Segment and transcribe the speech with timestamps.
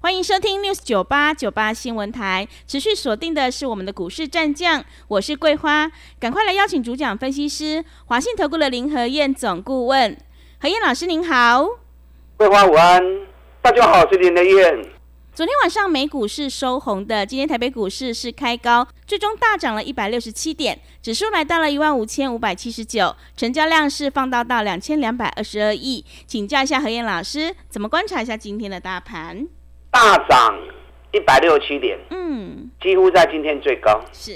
[0.00, 5.90] 欢迎收听 News 九八九八新闻台，持续锁定的是我们的股市战将，我是桂花，
[6.20, 10.16] 赶快来邀请主讲分析师华信投顾的林和燕总顾问，
[10.60, 11.66] 何燕老师您好，
[12.36, 13.02] 桂花午安，
[13.62, 14.90] 大家好，我是林和燕。
[15.34, 29.48] 昨天晚上美股是收红的，今天台北股市是开高，最终大涨了一百六十七点，指数来到了一万五千五百七十九，成交量是放大到两千两百二十二亿，请教一下何燕老师，怎么观察一下今天的大盘？
[29.96, 30.54] 大涨
[31.10, 33.98] 一百六十七点，嗯，几乎在今天最高。
[34.12, 34.30] 是，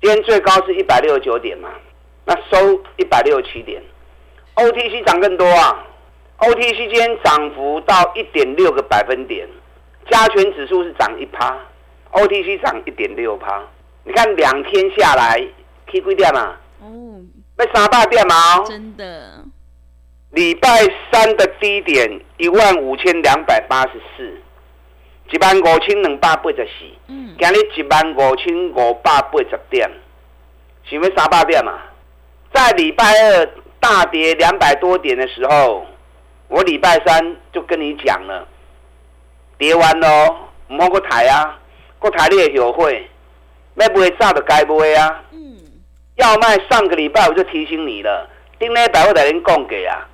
[0.00, 1.68] 今天最高是一百六十九点嘛？
[2.24, 3.80] 那收一百六十七点
[4.56, 5.86] ，OTC 涨更多啊
[6.38, 9.48] ！OTC 今天涨幅到一点六个百分点，
[10.10, 11.56] 加权指数是涨一趴
[12.10, 13.62] ，OTC 涨一点六趴。
[14.02, 15.40] 你看两天下来
[15.86, 16.56] ，K 规点嘛？
[16.80, 17.22] 哦，
[17.54, 18.64] 被三大点嘛？
[18.64, 19.44] 真的。
[20.32, 20.68] 礼拜
[21.12, 24.42] 三的低点一万五千两百八十四。
[25.28, 29.90] 一万五千两百八十四，今日一万五千五百八十点，
[30.84, 31.72] 是不三百点嘛？
[32.54, 33.48] 在礼拜二
[33.80, 35.84] 大跌两百多点的时候，
[36.46, 38.46] 我礼拜三就跟你讲了，
[39.58, 41.58] 跌完咯，唔好过抬啊，
[41.98, 43.08] 过抬你也有会，
[43.74, 45.24] 卖不会炸的该不会啊？
[45.32, 45.56] 嗯，
[46.14, 50.06] 要卖上个礼拜我就提醒你了，丁内百货的人供给啊，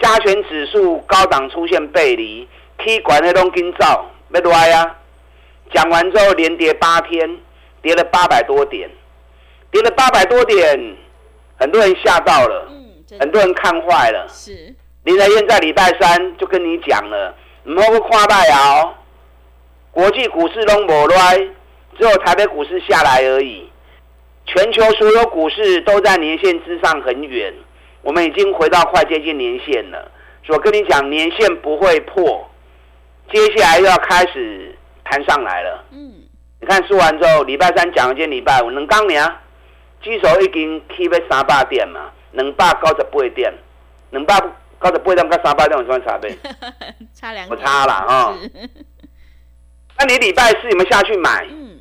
[0.00, 4.06] 加权指数高档出现背离，K 管的拢紧走。
[4.32, 4.96] 没多呀，
[5.72, 7.38] 讲完之后连跌八天，
[7.82, 8.88] 跌了八百多点，
[9.72, 10.96] 跌了八百多点，
[11.58, 12.70] 很多人吓到了，
[13.18, 14.26] 很多人看坏了。
[14.28, 14.72] 是。
[15.02, 17.34] 林来燕在礼拜三就跟你讲了，
[17.64, 18.94] 唔好个夸大哦，
[19.90, 21.38] 国际股市都无赖，
[21.98, 23.68] 只有台北股市下来而已，
[24.46, 27.52] 全球所有股市都在年线之上很远，
[28.02, 30.10] 我们已经回到快接近年线了，
[30.44, 32.46] 所以我跟你讲，年线不会破。
[33.32, 35.84] 接下来又要开始弹上来了。
[35.92, 36.12] 嗯，
[36.60, 39.24] 你看输完之后，礼拜三讲，今天礼拜五，能刚年，
[40.02, 43.52] 基手已经 keep 在三百点嘛，能八高十八点，
[44.10, 44.38] 能八
[44.78, 46.36] 高十八点跟三百点有什么差别？
[47.14, 48.36] 差两，不差了啊。
[49.98, 51.46] 那你礼拜四有没有下去买？
[51.50, 51.78] 嗯，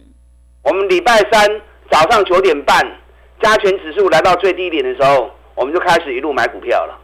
[0.63, 2.85] 我们礼拜三早上九点半，
[3.41, 6.99] 加权指数来到最低点的时候，我们就开始一路买股票了。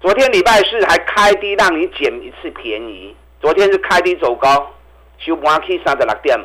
[0.00, 3.14] 昨天礼拜四还开低让你捡一次便宜。
[3.38, 4.70] 昨天是开低走高，
[5.18, 6.38] 收盘去三十六点，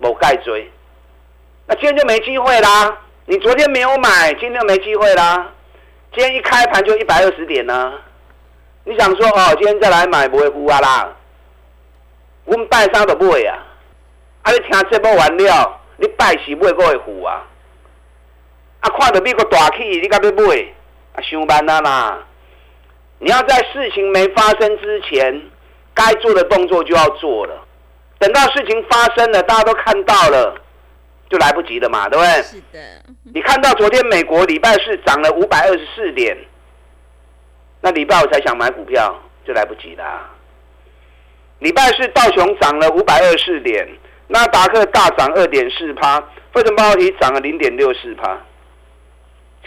[0.00, 0.70] 无盖追。
[1.66, 2.98] 那今天就没机会啦！
[3.24, 5.50] 你昨天没有买，今天没机会啦。
[6.12, 7.94] 今天一开盘就一百二十点呢。
[8.84, 11.08] 你想说哦，今天再来买不会糊啊啦？
[12.44, 13.56] 我们拜三都不会啊！
[14.42, 17.42] 啊，你听这波完了，你拜四不会过会糊啊？
[18.80, 20.74] 啊，看到美国大起，你敢要买？
[21.14, 22.18] 啊，上班啦啦！
[23.20, 25.42] 你要在事情没发生之前，
[25.94, 27.64] 该做的动作就要做了。
[28.18, 30.54] 等到事情发生了，大家都看到了，
[31.28, 32.42] 就来不及了嘛，对不对？
[32.42, 32.78] 是的。
[33.34, 36.36] 你看到昨天美国礼拜四涨了五百二十四点，
[37.80, 40.30] 那礼拜五才想买股票就来不及了。
[41.60, 43.88] 礼拜四道琼涨了五百二十四点，
[44.28, 46.20] 纳达克大涨二点四趴，
[46.52, 48.36] 费城半导体涨了零点六四趴。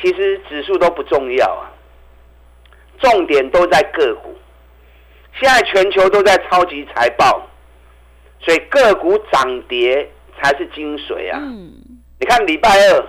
[0.02, 1.71] 其实指数都不重要啊。
[3.02, 4.38] 重点都在个股，
[5.40, 7.48] 现在全球都在超级财报，
[8.40, 10.08] 所以个股涨跌
[10.40, 11.40] 才是精髓啊！
[12.20, 13.06] 你看礼拜二，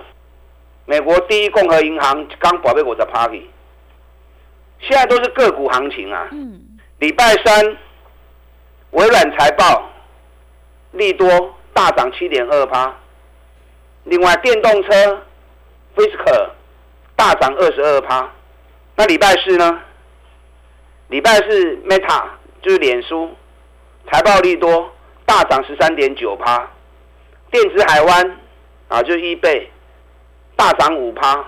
[0.85, 3.47] 美国第一共和银行刚宝贝我在 party，
[4.79, 6.27] 现在都是个股行情啊！
[6.99, 7.77] 礼拜三，
[8.91, 9.89] 微软财报
[10.91, 12.91] 利多大涨七点二趴，
[14.05, 15.21] 另外电动车
[15.95, 16.49] Fisker
[17.15, 18.29] 大涨二十二趴。
[18.95, 19.81] 那礼拜四呢？
[21.09, 22.25] 礼拜四 Meta
[22.61, 23.31] 就是脸书，
[24.11, 24.91] 财报利多，
[25.25, 26.69] 大涨十三点九趴。
[27.51, 28.37] 电子海湾
[28.87, 29.69] 啊，就是一倍，
[30.55, 31.45] 大涨五趴。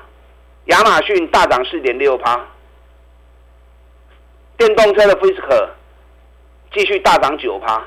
[0.66, 2.44] 亚马逊大涨四点六趴。
[4.58, 5.70] 电动车的 Fisker
[6.74, 7.84] 继续大涨九趴。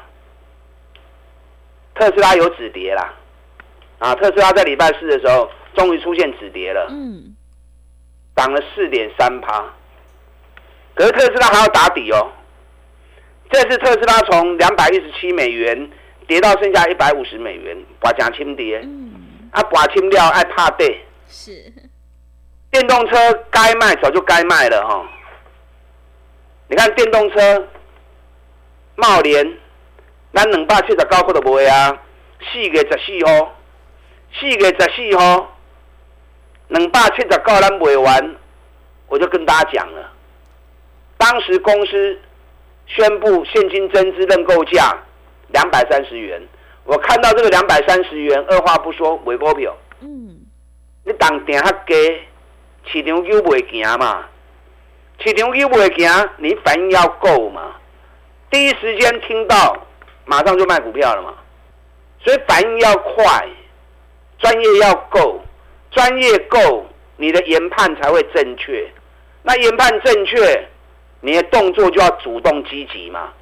[1.94, 3.12] 特斯拉有止跌啦，
[3.98, 6.86] 啊，特斯拉在礼拜四的时候终于出现止跌了。
[6.90, 7.34] 嗯。
[8.38, 9.64] 涨了四点三趴，
[10.94, 12.30] 可是特斯拉还要打底哦。
[13.50, 15.90] 这次特斯拉从两百一十七美元
[16.28, 18.78] 跌到剩下一百五十美元，把价清跌。
[18.84, 19.10] 嗯。
[19.50, 21.00] 啊，把清掉爱怕跌。
[21.26, 21.50] 是，
[22.70, 23.16] 电动车
[23.50, 25.04] 该卖早就该卖了哈。
[26.68, 27.66] 你看电动车，
[28.94, 29.58] 茂联，
[30.32, 31.98] 咱两百七十九块都卖啊，
[32.52, 33.56] 四月十四号，
[34.38, 35.57] 四月十四号，
[36.68, 38.36] 两百七十九咱卖完，
[39.08, 40.10] 我就跟大家讲了，
[41.16, 42.18] 当时公司
[42.86, 44.96] 宣布现金增资认购价
[45.48, 46.40] 两百三十元，
[46.84, 49.76] 我看到这个两百三十元，二话不说买股票。
[50.00, 50.36] 嗯，
[51.04, 51.94] 你当定较低，
[52.84, 54.26] 市场又袂行嘛？
[55.20, 57.74] 市场又袂行，你反应要够嘛？
[58.50, 59.76] 第一时间听到，
[60.26, 61.34] 马上就卖股票了嘛？
[62.22, 63.48] 所以反应要快，
[64.38, 65.40] 专业要够，
[65.90, 66.86] 专业够，
[67.16, 68.88] 你的研判才会正确。
[69.42, 70.68] 那研判正确，
[71.20, 73.32] 你的动作就要主动积极嘛？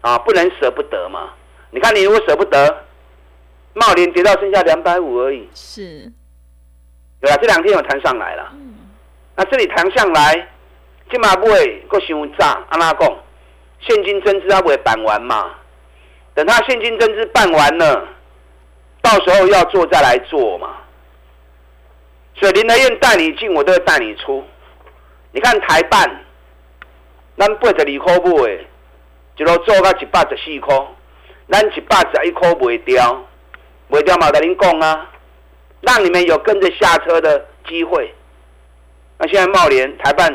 [0.00, 1.30] 啊，不能舍不得嘛？
[1.70, 2.84] 你看，你如果舍不得，
[3.72, 5.48] 茂林跌到剩下两百五而已。
[5.54, 6.12] 是，
[7.20, 8.52] 有啦，这两天有弹上来了。
[8.54, 8.74] 嗯，
[9.34, 10.48] 那这里弹上来，
[11.10, 13.16] 今嘛不会够想炸，安那讲？
[13.80, 15.50] 现金增资它不会办完嘛？
[16.34, 18.08] 等它现金增资办完了，
[19.02, 20.76] 到时候要做再来做嘛。
[22.36, 24.44] 所以林德燕带你进，我都会带你出。
[25.32, 26.24] 你看台办，
[27.36, 28.64] 咱八十二块买的，
[29.36, 30.76] 一路做到一百十四块，
[31.48, 33.24] 咱一百十一块卖掉，
[33.88, 35.10] 卖掉嘛，跟您讲啊，
[35.80, 38.12] 让你们有跟着下车的机会。
[39.18, 40.32] 那现在茂联台办，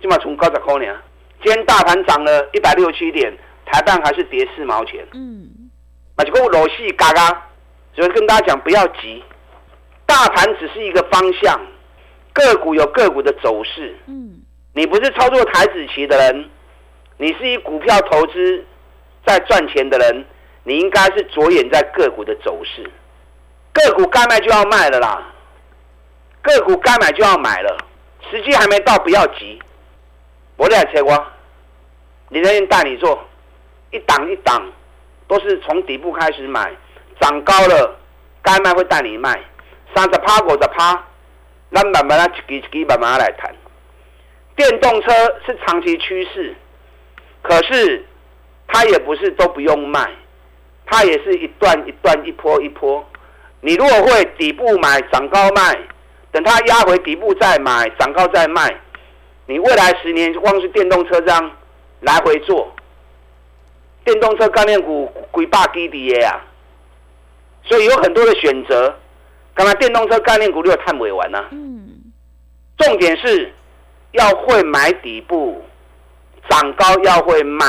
[0.00, 0.96] 起码从高十块呢。
[1.42, 3.32] 今天大盘涨了一百六七点，
[3.66, 5.06] 台办还是跌四毛钱。
[5.12, 5.70] 嗯，
[6.16, 7.46] 那就跟我螺戏嘎嘎，
[7.94, 9.22] 所以跟大家讲不要急，
[10.08, 11.60] 大盘只是一个方向，
[12.32, 13.94] 个股有个股的走势。
[14.06, 14.40] 嗯，
[14.72, 16.48] 你不是操作台子棋的人，
[17.18, 18.64] 你是以股票投资
[19.26, 20.24] 在赚钱的人，
[20.64, 22.90] 你应该是着眼在个股的走势，
[23.74, 25.30] 个股该卖就要卖了啦，
[26.40, 27.76] 个股该买就要买了，
[28.30, 29.60] 时机还没到，不要急。
[30.56, 31.22] 我来切瓜，
[32.30, 33.22] 林德燕带你做，
[33.90, 34.66] 一档一档，
[35.28, 36.74] 都是从底部开始买，
[37.20, 37.94] 涨高了
[38.42, 39.38] 该卖会带你卖，
[39.94, 41.04] 三十趴五十趴，
[41.72, 43.54] 咱慢慢啊一支一支慢慢来谈。
[44.54, 45.10] 电动车
[45.46, 46.54] 是长期趋势，
[47.42, 48.04] 可是
[48.66, 50.10] 它也不是都不用卖，
[50.86, 53.04] 它也是一段一段一波一波。
[53.60, 55.78] 你如果会底部买涨高卖，
[56.30, 58.68] 等它压回底部再买涨高再卖。
[59.46, 61.50] 你未来十年光是电动车这样
[62.00, 62.72] 来回做，
[64.04, 66.40] 电动车概念股鬼霸低低呀，
[67.64, 68.94] 所以有很多的选择。
[69.58, 71.44] 刚才电动车概念股都有探尾完呐。
[71.50, 71.90] 嗯，
[72.76, 73.52] 重点是
[74.12, 75.60] 要会买底部，
[76.48, 77.66] 涨高要会卖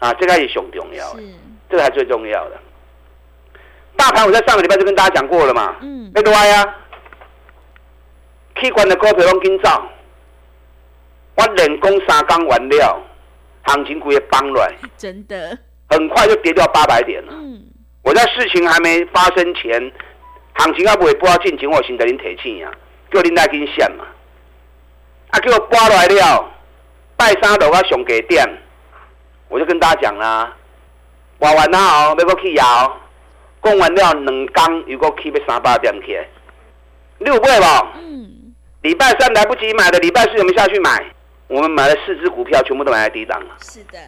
[0.00, 1.24] 啊，这个也熊重要，是，
[1.70, 2.60] 这个才最重要的。
[3.96, 6.76] 大盘我在上个礼拜就跟大家讲过了嘛，嗯，那个歪呀
[8.56, 9.82] ，K 管的股票拢紧走。
[11.36, 13.00] 我人工三缸完料，
[13.62, 17.32] 行情股也崩乱，真的，很快就跌掉八百点了。
[17.32, 17.64] 嗯，
[18.02, 19.90] 我在事情还没发生前，
[20.54, 22.72] 行情还不会播进前，我先甲恁提醒啊，
[23.10, 24.04] 叫恁来跟线嘛。
[25.30, 26.48] 啊，叫我拨来了，
[27.16, 28.46] 拜三楼我上低点，
[29.48, 30.56] 我就跟大家讲啦，
[31.40, 33.00] 画完了后要搁去摇，
[33.62, 36.28] 讲完了两缸如果去要三百点起来，
[37.18, 37.86] 你有买无？
[37.98, 41.04] 嗯，礼拜三来不及买的，礼拜四有没有下去买？
[41.48, 43.56] 我们买了四只股票，全部都买在低档了。
[43.60, 43.98] 是的，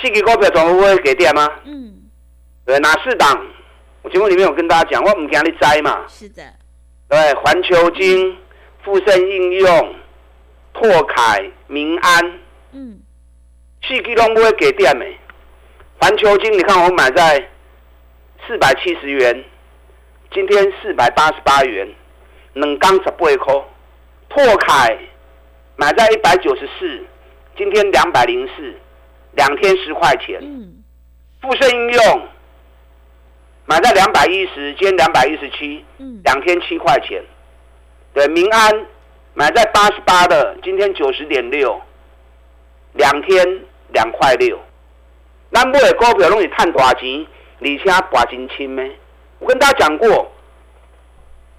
[0.00, 1.50] 四只股票总会给点吗？
[1.64, 1.92] 嗯，
[2.64, 3.44] 对，哪四档？
[4.02, 6.04] 我节目里面有跟大家讲，我唔惊你摘嘛。
[6.08, 6.42] 是的，
[7.08, 8.36] 对，环球金、
[8.84, 9.94] 富盛应用、
[10.72, 12.40] 拓凯、民安，
[12.72, 13.00] 嗯，
[13.86, 15.06] 四支拢不会给点的。
[16.00, 17.48] 环球金，你看我买在
[18.46, 19.44] 四百七十元，
[20.32, 21.88] 今天四百八十八元，
[22.54, 23.54] 两缸十八块。
[24.28, 24.98] 拓凯。
[25.80, 27.06] 买在一百九十四，
[27.56, 28.74] 今天两百零四，
[29.36, 30.40] 两天十块钱。
[30.42, 30.82] 嗯，
[31.40, 32.28] 富盛应用
[33.68, 37.22] 买在两百一十，今天两百一十七，嗯，两天七块钱。
[38.14, 38.86] 对，民安
[39.34, 41.78] 买在八十八的，今天九十点六，
[42.94, 43.46] 两天
[43.88, 44.58] 两块六。
[45.50, 47.26] 那买的股票拢是赚大钱，
[47.60, 48.90] 而且大真轻咩？
[49.38, 50.32] 我跟大家讲过，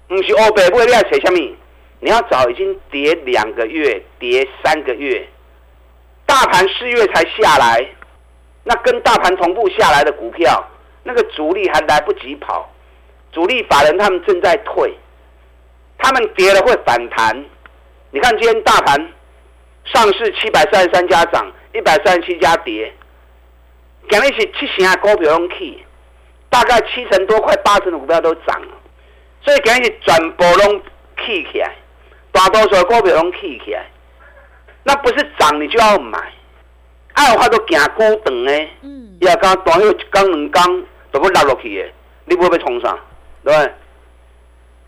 [0.08, 1.56] 不是欧北买你要找什么？
[2.00, 5.28] 你要找已经跌两个月、跌三个月，
[6.26, 7.86] 大盘四月才下来，
[8.64, 10.68] 那跟大盘同步下来的股票，
[11.02, 12.68] 那个主力还来不及跑，
[13.32, 14.94] 主力法人他们正在退，
[15.98, 17.44] 他们跌了会反弹。
[18.10, 19.12] 你看今天大盘
[19.84, 22.92] 上市七百三十三家涨，一百三十七家跌，
[24.08, 25.84] 今日是七成的股票拢起，
[26.48, 28.68] 大概七成多快八成的股票都涨了，
[29.42, 30.82] 所以今日是全部拢。
[31.22, 31.76] 起起来，
[32.32, 33.84] 大多数的股票拢起起来，
[34.84, 36.18] 那不是涨你就要买，
[37.12, 41.90] 爱有法都行久长的，嗯，也刚短有一缸两缸都要落落去的，
[42.24, 42.98] 你不会被冲上，
[43.44, 43.72] 对不对？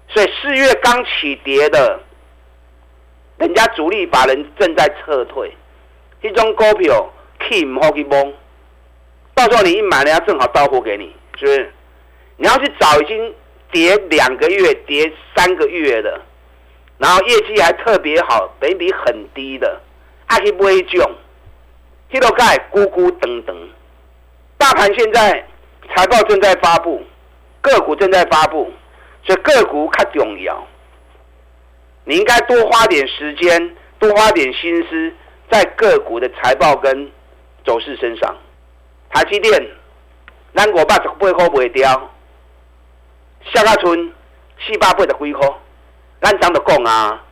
[0.08, 2.00] 所以四月刚起跌的，
[3.38, 5.54] 人家主力把人正在撤退，
[6.20, 7.10] 一种股票
[7.48, 8.32] 起唔好去摸，
[9.34, 11.72] 到时候你一买，人家正好到货给你，是不是？
[12.36, 13.34] 你要去找已经
[13.70, 16.20] 跌两个月、跌三个月的，
[16.98, 19.80] 然后业绩还特别好、本比很低的，
[20.26, 21.10] 爱去买种，
[22.12, 23.56] 迄落盖咕咕等等。
[24.58, 25.44] 大盘现在
[25.88, 27.02] 财报正在发布，
[27.62, 28.70] 个股正在发布，
[29.24, 30.62] 所以个股较重要。
[32.04, 35.12] 你应该多花点时间，多花点心思
[35.50, 37.10] 在个股的财报跟
[37.64, 38.36] 走势身上。
[39.10, 39.66] 台积电，
[40.54, 42.10] 咱五百十八块卖掉，
[43.54, 44.12] 下个村
[44.66, 45.48] 四百八十几块，
[46.20, 47.24] 咱怎就讲啊？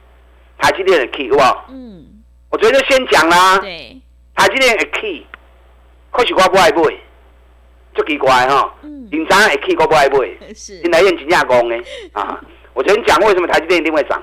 [0.59, 1.67] 台积电的 key 好不好？
[1.69, 4.01] 嗯，我昨天就先讲啦，对，
[4.41, 5.27] 台积电的 key，
[6.11, 6.97] 可是我不爱买，
[7.95, 8.73] 就奇怪哈。
[8.81, 10.19] 嗯，平常的 key 我不爱买。
[10.57, 11.77] 是你，来验真正讲呢？
[12.15, 12.41] 啊，
[12.73, 14.23] 我昨天讲为什么台积电一定会涨，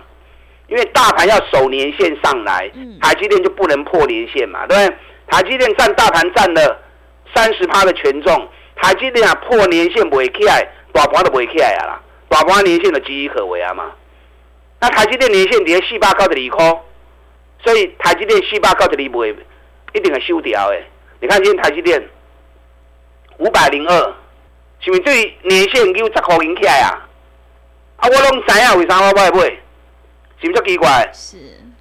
[0.69, 4.97] 因为大盘要守年线上来嗯，台积电就不能破年线嘛，对不对？
[5.27, 6.81] 台积电占大盘占了
[7.35, 13.91] 三十趴的权重，台积电啊破年线不会起来，大盘都不会起来啊啦，大盘年线就岌岌可危啊嘛。
[14.81, 16.81] 那台积电年线跌四百九十二块，
[17.63, 19.35] 所以台积电四百九十二不会
[19.97, 20.79] 一定会收掉的。
[21.19, 22.01] 你看今天台积电
[23.37, 24.13] 五百零二。
[24.79, 27.01] 是毋是对年限有十块银起来啊？
[27.95, 29.39] 啊，我拢知影为啥我买买，
[30.39, 31.09] 是毋是奇怪？
[31.11, 31.35] 是，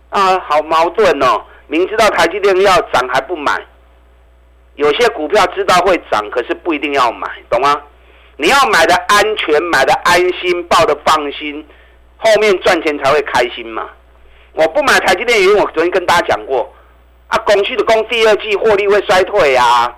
[0.08, 1.44] 啊，好矛盾哦！
[1.66, 3.54] 明知道台积电要涨还不买，
[4.76, 7.82] 有些股票知道会涨，可是不一定要买，懂吗？
[8.38, 11.62] 你要买的安全，买的安心，抱的放心，
[12.16, 13.90] 后面赚钱才会开心嘛。
[14.52, 16.74] 我不买台积电因为，我昨天跟大家讲过，
[17.28, 19.96] 啊，公司的公第二季获利会衰退啊。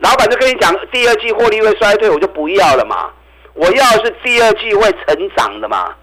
[0.00, 3.10] 老板就跟你讲，第二季获利会衰退，我就不要了嘛。
[3.54, 5.94] 我要的是第二季会成长的嘛。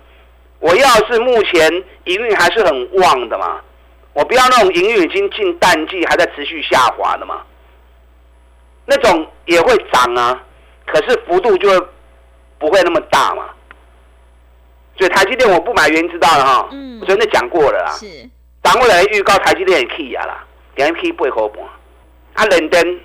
[0.59, 1.71] 我要的是目前
[2.05, 3.59] 营运还是很旺的嘛。
[4.13, 7.41] 我不要那种营运已经进淡季还在持续下滑的嘛。
[8.85, 10.43] 那种也会涨啊，
[10.85, 11.87] 可是幅度就会
[12.57, 13.45] 不会那么大嘛。
[14.97, 16.69] 所以台积电我不买，原因知道了哈。
[16.71, 17.91] 嗯我昨天讲过了啦。
[17.91, 18.05] 是，
[18.61, 20.43] 党未来预告台积电也起啊啦，
[20.75, 21.63] 今日起八块半。
[22.33, 22.99] 啊，伦敦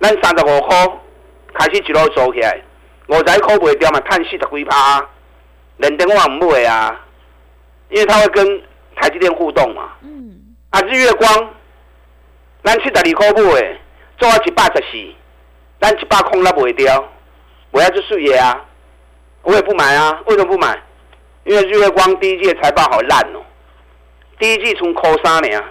[0.00, 0.98] 咱三十五块
[1.54, 2.60] 开始一路做起来，
[3.08, 5.06] 五十块卖掉嘛，赚四十几趴。
[5.78, 7.00] 伦敦我也唔买啊，
[7.88, 8.62] 因为它会跟
[8.96, 9.92] 台积电互动嘛。
[10.02, 11.54] 嗯，啊，日月光，
[12.62, 13.78] 咱七十二块买，
[14.18, 15.14] 做啊一百十四，
[15.80, 17.08] 咱一百空咱卖掉，
[17.72, 18.64] 卖啊就水的啊。
[19.42, 20.78] 我也不买啊，为什么不买？
[21.44, 23.40] 因为日月光第一届财报好烂哦，
[24.38, 25.62] 第一季从扣三年，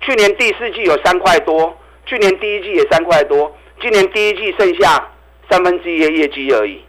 [0.00, 5.10] 去年第四季有三块多，去年第一季也三块多，今年第一季剩下
[5.50, 6.82] 三分之一的业绩而已。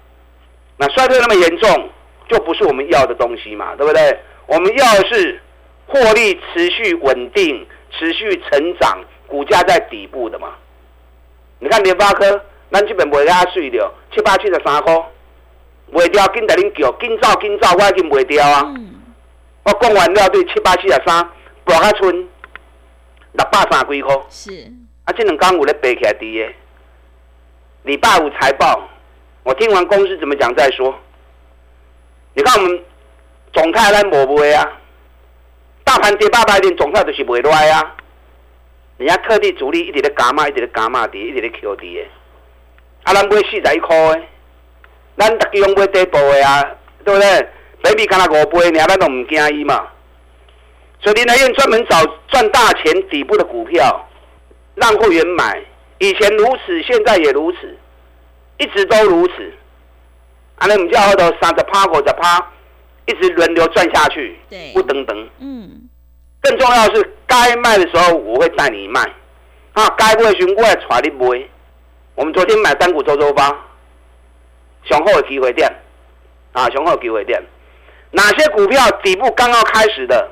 [0.78, 1.90] 那衰退那么严重，
[2.28, 4.20] 就不是我们要的东西嘛，对不对？
[4.48, 5.42] 我们要的是
[5.88, 10.50] 获利持续稳定、持续成长，股价在底部的嘛。
[11.60, 12.42] 你看联发科，
[12.72, 14.94] 咱这边卖下水了，七八七十三块，
[15.92, 18.76] 卖掉紧甲恁叫，紧走紧走，我已经卖掉啊。
[19.66, 21.28] 我讲完了对七八七十三，
[21.64, 24.52] 博较剩六百三几块，是，
[25.06, 26.48] 啊，这两天有咧爬起来低的。
[27.82, 28.88] 礼拜五财报，
[29.44, 30.94] 我听完公司怎么讲再说。
[32.36, 32.84] 你看我们
[33.54, 34.72] 总泰咱无卖啊，
[35.84, 37.96] 大盘跌八百点，总泰就是卖落来啊。
[38.98, 42.10] 人家特地主力一直咧加码，一直咧加码跌，一直咧 Q 跌的。
[43.04, 44.22] 啊，咱买四十一块的，
[45.18, 46.64] 咱逐家拢买底部的啊，
[47.04, 47.50] 对不对？
[47.86, 49.88] 北比干那五倍，尔咱都唔惊伊嘛。
[51.00, 54.10] 所以林来燕专门找赚大钱底部的股票，
[54.74, 55.62] 让会员买。
[56.00, 57.77] 以前如此，现在也如此，
[58.58, 59.34] 一直都如此。
[60.56, 62.51] 啊，那我们叫后头三十趴、五十趴，
[63.06, 65.30] 一直轮流赚下去，对不等等。
[65.39, 65.88] 嗯，
[66.42, 69.00] 更重要的是，该卖的时候我会带你卖，
[69.74, 71.48] 啊，该买的时候我会带你买。
[72.15, 73.56] 我们昨天买单股周周八，
[74.86, 75.72] 雄厚的机会店，
[76.54, 77.42] 啊，雄厚的机会店，
[78.16, 80.32] 哪些股票底部刚要开始的？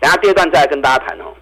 [0.00, 1.34] 等下第二段再来跟大家谈哦。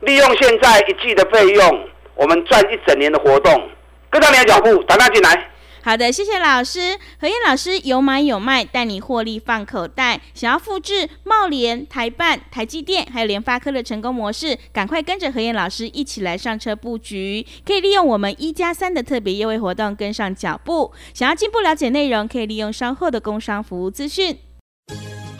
[0.00, 3.68] 利用现在一季的费用，我们赚一整年的活动，
[4.10, 5.50] 跟上你的脚步，打大进来。
[5.84, 6.98] 好的，谢谢老师。
[7.20, 10.20] 何燕老师有买有卖，带你获利放口袋。
[10.34, 17.46] 想要复制茂联、台办、台积电还有联发科的成功模式，赶快跟着何燕老师一起来上车布局。
[17.64, 20.92] 可以利用我们一加三的特别优惠活动跟上脚步。
[21.14, 24.36] 想要进一步了解内容，可以利用稍后的工商服务资讯。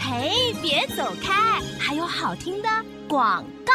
[0.09, 2.69] 嘿，别走开，还有好听的
[3.09, 3.73] 广告。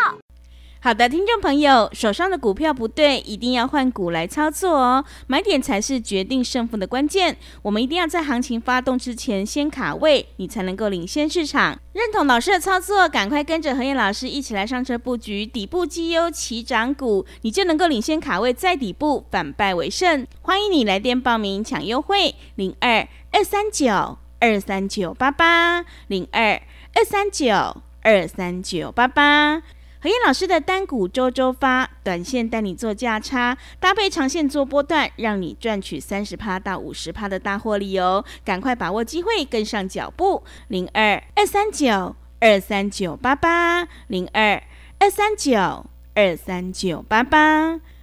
[0.79, 5.03] 好的，听众朋友，手上的股票不对，一定要换股来操作哦。
[5.27, 7.35] 买点才是决定胜负的关键。
[7.63, 11.77] 我们一定要在行情发动之前先卡位，你才能够领先市场。
[11.91, 20.25] 认同老师的操作，赶快跟着何燕老师一起来上车布局底部绩优起涨股，你就能够领先卡位在底部，反败为胜。
[20.41, 26.59] 欢迎你来电报名抢优惠，零二二三九二三九八八零二
[26.95, 29.61] 二三九二三九八八。
[30.03, 38.25] 何燕老师的单股周周发，短线带你做价差，搭配长线做波段，让你赚取三十趴到五十趴的大获利哦！
[38.43, 44.63] 赶快把握机会，跟上脚步，零二二三九二三九八八，零二
[44.97, 47.79] 二三九二三九八八。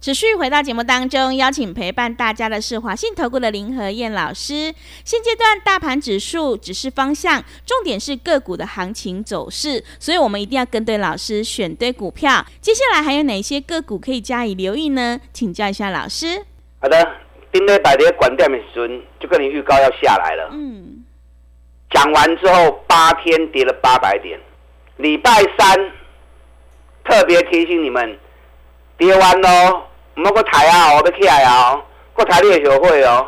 [0.00, 4.72] 持续回到节目当中，邀请陪伴大家的是华信投顾的林和燕老师。
[5.04, 12.46] 现阶段大盘指数只是方向，重点是个股的行情走势，所以我们一定要跟对老师，选对股票。
[12.60, 15.20] 接下来还有哪些个股可以加以留意呢？
[15.32, 16.44] 请教一下老师。
[16.80, 16.96] 好的，
[17.50, 20.50] 丁磊百跌管店的时就跟你预告要下来了。
[20.52, 21.04] 嗯。
[21.90, 24.38] 讲完之后，八天跌了八百点。
[24.98, 25.92] 礼拜三
[27.04, 28.16] 特别提醒你们，
[28.96, 29.87] 跌完喽，
[30.18, 31.80] 唔好过抬啊，我要起来啊，
[32.12, 33.24] 过抬你也学会哦。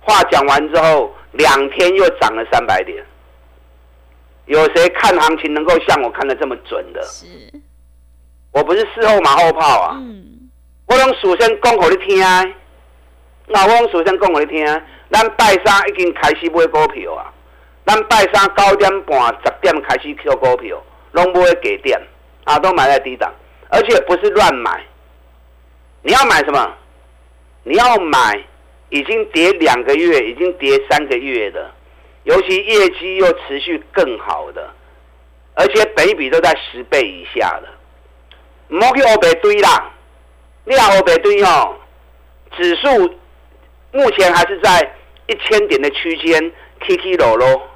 [0.00, 3.04] 话讲完之后，两天又涨了三百点。
[4.46, 7.02] 有谁看行情能够像我看的这么准的？
[7.02, 7.26] 是，
[8.52, 9.96] 我不是事后马后炮啊。
[9.96, 10.48] 嗯。
[10.86, 12.22] 我用数先讲给你听，
[13.48, 14.64] 那我用数先讲给你听，
[15.10, 17.32] 咱拜三已经开始买股票啊。
[17.86, 22.00] 咱拜三九点半、十点开始挑股票，拢不会给点，
[22.44, 23.32] 啊，都买在低档，
[23.68, 24.80] 而且不是乱买。
[26.06, 26.74] 你要买什么？
[27.62, 28.38] 你要买
[28.90, 31.72] 已经跌两个月、已经跌三个月的，
[32.24, 34.70] 尤其业绩又持续更好的，
[35.54, 37.68] 而且本比都在十倍以下的，
[38.68, 39.90] 莫去欧北堆啦。
[40.64, 41.74] 你欧北堆哦，
[42.54, 42.86] 指数
[43.90, 44.94] 目前还是在
[45.26, 47.70] 一千点的区间，K K 落落。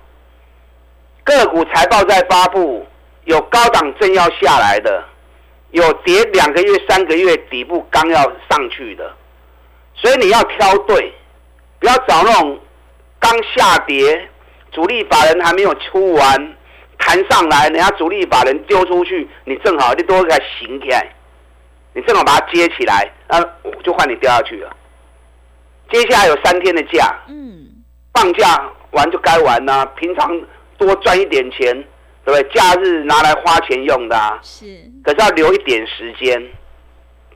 [1.25, 2.87] 个股财报在发布，
[3.25, 5.08] 有高档正要下来的，
[5.71, 9.15] 有跌两个月、三个月底部刚要上去的，
[9.95, 11.13] 所以你要挑对，
[11.79, 12.59] 不要找那种
[13.19, 14.29] 刚下跌，
[14.73, 16.57] 主力法人还没有出完，
[16.99, 21.07] 弹上来，人家主力法人丢出去，你正好你多给它行起来，
[21.95, 23.41] 你正好把它接起来，那
[23.83, 24.75] 就换你掉下去了。
[25.91, 27.67] 接下来有三天的假，嗯，
[28.13, 30.41] 放假完就该玩啦，平常。
[30.79, 31.85] 多赚一点钱，
[32.29, 32.55] 对不对？
[32.55, 34.39] 假日拿来花钱用的啊。
[34.43, 34.67] 是。
[35.03, 36.39] 可是要留一点时间，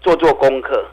[0.02, 0.87] 做做功课。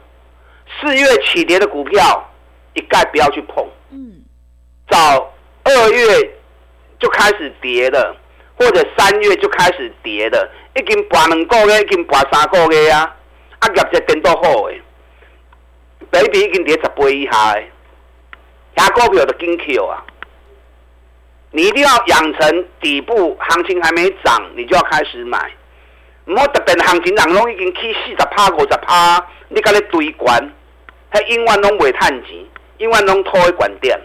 [0.80, 2.30] 四月起跌的股票，
[2.72, 3.62] 一概不要去碰。
[3.90, 4.22] 嗯。
[4.88, 5.32] 早
[5.64, 6.30] 二月
[6.98, 8.16] 就开始跌的，
[8.56, 13.16] 或者三月就开始跌的，已经拔两个月，已经拔三个月啊！
[13.58, 14.80] 啊，业绩跟到好诶，
[16.10, 17.70] 比比已经跌十倍以下诶，
[18.76, 20.02] 遐股票的金口啊！
[21.52, 25.50] 你一定要养成底部行情还没涨，你就要开始买。
[26.26, 30.38] 唔好特别行情人拢已经起四十趴、五十趴，你甲咧堆关，
[31.10, 32.36] 他永远拢未趁钱，
[32.78, 33.98] 永远拢拖去管店。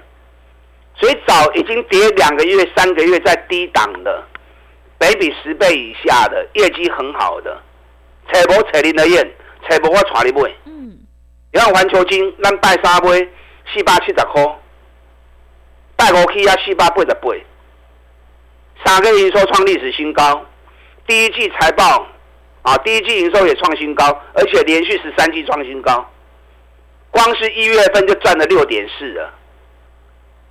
[0.96, 4.24] 所以早已经跌两个月、三个月在低档的，
[4.98, 7.62] 北比十倍以下的业绩很好的，
[8.34, 9.30] 找无找林的燕，
[9.70, 10.50] 找无我带你买。
[10.66, 10.98] 嗯，
[11.54, 13.12] 你看环球金，咱拜三买
[13.72, 14.44] 四百七十块。
[16.06, 17.30] 带五 K 啊，四百八十八，
[18.86, 20.46] 三个营收创历史新高，
[21.08, 22.06] 第一季财报
[22.62, 26.08] 啊，第一季营收也创新高，而且连续十三季创新高，
[27.10, 29.34] 光是一月份就赚了六点四了。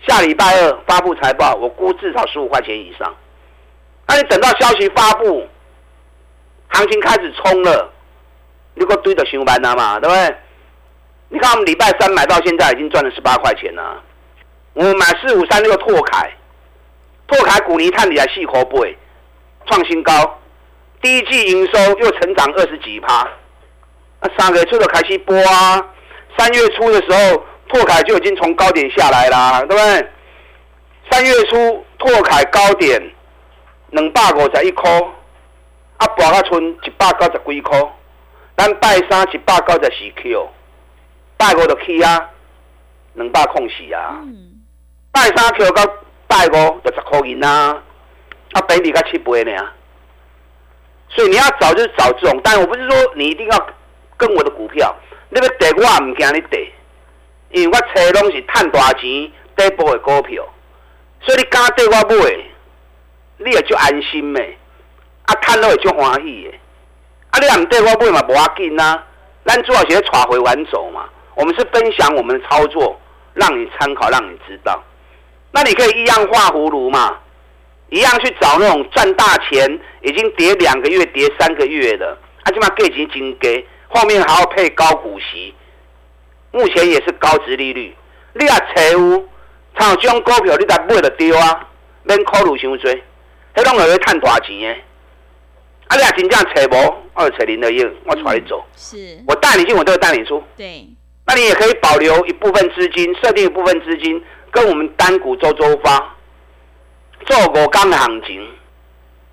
[0.09, 3.15] 下礼拜二发布财报，我估至少十五块钱以上。
[4.09, 5.47] 那你等到消息发布，
[6.71, 7.93] 行情开始冲了，
[8.75, 10.37] 你给我堆着上班了嘛，对不对？
[11.29, 14.03] 你看我们礼拜三买到现在已经赚了十八块钱了。
[14.75, 16.31] 我买四五三六拓凯，
[17.29, 18.97] 拓凯股尼碳里来细口背，
[19.67, 20.13] 创新高，
[21.01, 23.29] 第一季营收又成长二十几趴，
[24.21, 25.81] 那三月初的开始播啊，
[26.37, 30.11] 三月初的时候拓凯就已经从高点下来啦，对不对？
[31.09, 33.01] 三月初拓凯高点
[33.91, 34.91] 两百五十一块，
[35.99, 37.81] 啊，博啊剩一百九十几块，
[38.57, 40.49] 咱拜三一百九十四 Q，
[41.37, 42.29] 拜五就起啊，
[43.13, 44.21] 两百空四啊。
[45.15, 45.87] 拜三 Q 到
[46.27, 47.81] 拜五就十块银呐，
[48.53, 49.53] 啊，本比才七倍呢。
[51.09, 53.67] 所以你要找就是找这种，但我不是说你一定要
[54.17, 54.93] 跟我的股票，
[55.29, 56.69] 那个跌我唔惊你跌，
[57.51, 59.03] 因为我找拢是赚大钱
[59.57, 60.45] 底部的股票，
[61.21, 62.45] 所以你敢对我买，
[63.39, 64.59] 你也就安心咩，
[65.27, 66.59] 啊，看到也就欢喜的，
[67.31, 69.01] 啊，你唔对我买嘛，无要紧呐，
[69.45, 73.01] 咱主要是带回完走嘛，我们是分享我们的操作，
[73.35, 74.83] 让你参考，让你知道，
[75.55, 77.17] 那你可以一样画葫芦嘛。
[77.91, 85.55] 一样去找那种赚大钱，已经跌两个月、跌三个月的，啊，起码给钱金给，后面还要配高股息，
[86.51, 87.95] 目前也是高值利率。
[88.33, 89.25] 你啊，财务，
[89.79, 91.69] 像这种股票，你才买得丢啊，
[92.03, 92.91] 免考虑伤多，
[93.55, 94.69] 迄拢会赚大钱的。
[95.87, 98.65] 啊，你啊真正找无，我就找林德英，我带你走。
[98.77, 98.97] 是，
[99.29, 100.43] 我带你进，我都会带你出。
[100.57, 100.85] 对。
[101.27, 104.21] 那你也可以保留一部分资金，设定一部分资金，
[104.55, 106.15] 跟我们单股周周发。
[107.27, 108.47] 做五天的行情，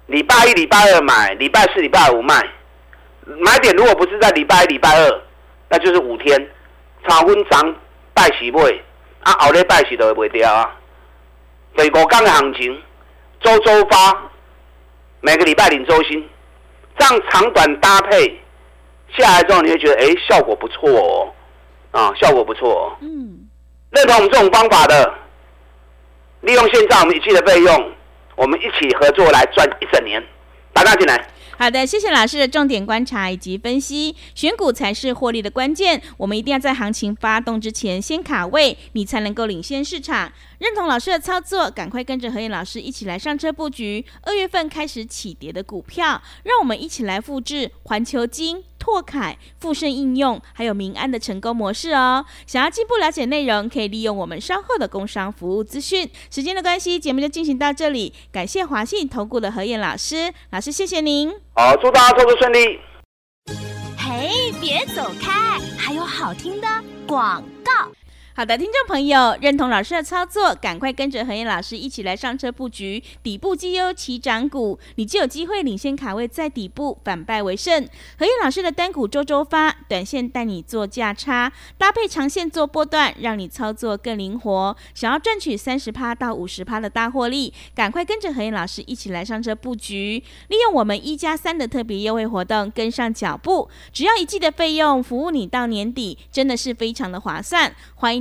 [0.07, 2.41] 礼拜一、礼拜二买，礼拜四、礼拜五卖。
[3.25, 5.21] 买点如果不是在礼拜一、礼拜二，
[5.69, 6.49] 那就是五天。
[7.07, 7.75] 炒分涨
[8.13, 8.79] 拜喜买，
[9.23, 10.71] 啊，后日拜喜都会卖掉啊。
[11.75, 12.81] 所以五天的行情，
[13.41, 14.29] 周周发，
[15.19, 16.29] 每个礼拜领周薪，
[16.97, 18.39] 这样长短搭配
[19.17, 21.33] 下来之后，你会觉得哎，效果不错哦，
[21.99, 22.95] 啊，效果不错。
[23.01, 23.40] 嗯，
[23.91, 25.13] 认同我们这种方法的。
[26.41, 27.91] 利用现在我们一季的费用，
[28.35, 30.23] 我们一起合作来赚一整年，
[30.73, 31.27] 打大进来。
[31.55, 36.01] 好的，谢谢老师的重点观察以及分析，选股才是获利的关键。
[36.17, 40.33] 我们一定要在行情发动之前先卡位，你才能够领先市场。
[40.57, 48.63] 认同老师的操作，赶快跟着何燕老师一起来上车布局二月份开始起跌的股票，让我们一起来复制环球金。
[48.81, 52.25] 拓凯、富盛应用还有民安的成功模式哦。
[52.47, 56.09] 想要进一步了解内容，可以利用我们稍后的工商服务资讯。
[56.31, 58.11] 时间的关系，节目就进行到这里。
[58.31, 61.31] 感谢华信投顾的何燕老师，老师谢谢您。
[61.53, 62.79] 好，祝大家投资顺利。
[63.95, 66.67] 嘿，别走开，还有好听的
[67.05, 67.91] 广告。
[68.33, 77.85] 好的，听众朋友，认同老师的操作，赶快跟着何燕老师一起来上车布局底部绩优起涨股，你就有机会领先卡位在底部，反败为胜。
[78.17, 84.77] 何燕老师的单股周周发，短线带你做价差，搭配长线做波段，让你操作更灵活。
[84.95, 97.75] 想要赚取三十趴到五十趴的大获利，赶快跟着何燕老师一起来上车布局，利用我们一加三的特别优惠活动，跟上脚步，只要一季的费用，服务你到年底，真的是非常的划算。
[97.95, 98.20] 欢迎